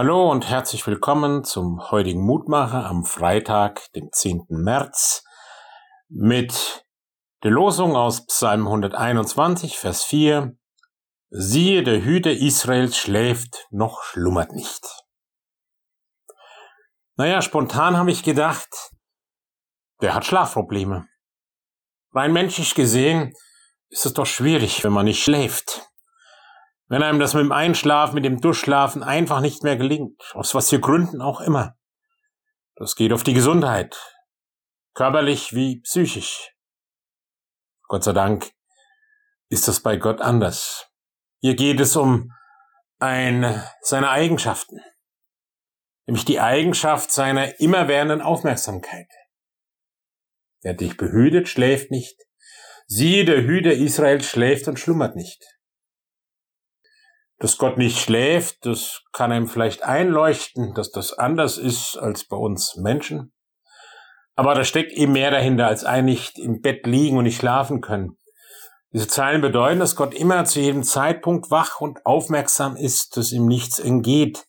[0.00, 4.44] Hallo und herzlich willkommen zum heutigen Mutmacher am Freitag, dem 10.
[4.48, 5.24] März,
[6.08, 6.86] mit
[7.42, 10.56] der Losung aus Psalm 121, Vers 4.
[11.30, 14.86] Siehe, der Hüter Israels schläft, noch schlummert nicht.
[17.16, 18.92] Naja, spontan habe ich gedacht,
[20.00, 21.08] der hat Schlafprobleme.
[22.12, 23.32] Rein menschlich gesehen
[23.88, 25.90] ist es doch schwierig, wenn man nicht schläft.
[26.88, 30.70] Wenn einem das mit dem Einschlafen, mit dem Durchschlafen einfach nicht mehr gelingt, aus was
[30.70, 31.76] für Gründen auch immer.
[32.76, 33.98] Das geht auf die Gesundheit,
[34.94, 36.54] körperlich wie psychisch.
[37.88, 38.50] Gott sei Dank
[39.50, 40.90] ist das bei Gott anders.
[41.40, 42.32] Hier geht es um
[42.98, 44.80] ein, seine Eigenschaften,
[46.06, 49.08] nämlich die Eigenschaft seiner immerwährenden Aufmerksamkeit.
[50.62, 52.16] Wer dich behütet, schläft nicht.
[52.86, 55.57] Siehe, der Hüter Israel schläft und schlummert nicht.
[57.38, 62.36] Dass Gott nicht schläft, das kann einem vielleicht einleuchten, dass das anders ist als bei
[62.36, 63.32] uns Menschen.
[64.34, 67.80] Aber da steckt eben mehr dahinter, als ein nicht im Bett liegen und nicht schlafen
[67.80, 68.16] können.
[68.92, 73.46] Diese Zeilen bedeuten, dass Gott immer zu jedem Zeitpunkt wach und aufmerksam ist, dass ihm
[73.46, 74.46] nichts entgeht,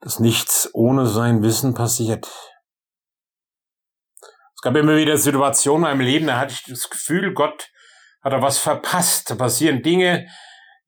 [0.00, 2.26] dass nichts ohne sein Wissen passiert.
[4.54, 7.70] Es gab immer wieder Situationen in meinem Leben, da hatte ich das Gefühl, Gott
[8.22, 9.30] hat da was verpasst.
[9.30, 10.26] Da passieren Dinge,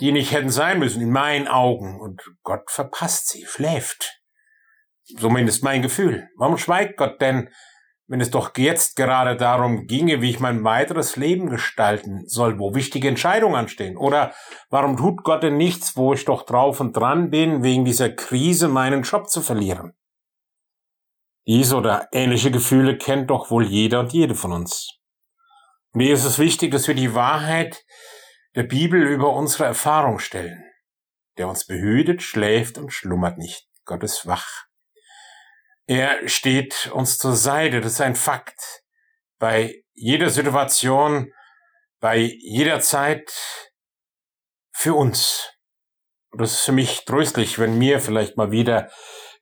[0.00, 2.00] die nicht hätten sein müssen, in meinen Augen.
[2.00, 4.20] Und Gott verpasst sie, schläft.
[5.18, 6.28] Zumindest mein Gefühl.
[6.36, 7.48] Warum schweigt Gott denn,
[8.06, 12.74] wenn es doch jetzt gerade darum ginge, wie ich mein weiteres Leben gestalten soll, wo
[12.74, 13.96] wichtige Entscheidungen anstehen?
[13.96, 14.34] Oder
[14.70, 18.68] warum tut Gott denn nichts, wo ich doch drauf und dran bin, wegen dieser Krise
[18.68, 19.92] meinen Job zu verlieren?
[21.46, 24.98] Dies oder ähnliche Gefühle kennt doch wohl jeder und jede von uns.
[25.92, 27.84] Mir ist es wichtig, dass wir die Wahrheit
[28.58, 30.64] der Bibel über unsere Erfahrung stellen.
[31.36, 33.68] Der uns behütet, schläft und schlummert nicht.
[33.84, 34.64] Gott ist wach.
[35.86, 37.80] Er steht uns zur Seite.
[37.80, 38.82] Das ist ein Fakt.
[39.38, 41.32] Bei jeder Situation,
[42.00, 43.32] bei jeder Zeit
[44.72, 45.52] für uns.
[46.30, 48.90] Und das ist für mich tröstlich, wenn mir vielleicht mal wieder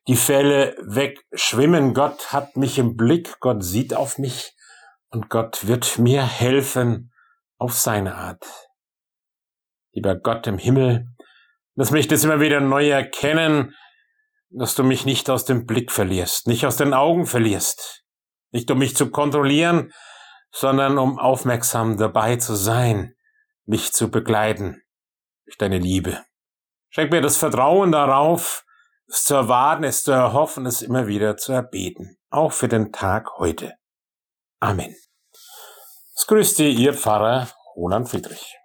[0.07, 1.95] die Fälle wegschwimmen.
[1.95, 4.55] Gott hat mich im Blick, Gott sieht auf mich
[5.09, 7.11] und Gott wird mir helfen
[7.57, 8.66] auf seine Art
[9.97, 11.07] lieber Gott im Himmel,
[11.73, 13.73] lass mich das immer wieder neu erkennen,
[14.49, 18.03] dass du mich nicht aus dem Blick verlierst, nicht aus den Augen verlierst,
[18.51, 19.91] nicht um mich zu kontrollieren,
[20.51, 23.15] sondern um aufmerksam dabei zu sein,
[23.65, 24.83] mich zu begleiten
[25.45, 26.23] durch deine Liebe.
[26.89, 28.63] Schenk mir das Vertrauen darauf,
[29.07, 33.39] es zu erwarten, es zu erhoffen, es immer wieder zu erbeten, auch für den Tag
[33.39, 33.73] heute.
[34.59, 34.95] Amen.
[36.15, 38.57] Es grüßt dir, Ihr Pfarrer Roland Friedrich.